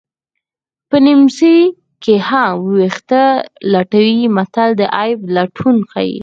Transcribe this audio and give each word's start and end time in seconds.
په 0.89 0.97
نیمڅي 1.05 1.55
کې 2.03 2.15
هم 2.27 2.51
ویښته 2.75 3.23
لټوي 3.71 4.17
متل 4.35 4.69
د 4.79 4.81
عیب 4.97 5.19
لټون 5.35 5.77
ښيي 5.91 6.15